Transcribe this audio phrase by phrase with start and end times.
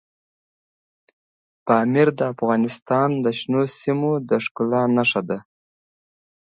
[1.65, 5.39] پامیر د افغانستان د شنو سیمو د ښکلا نښه ده.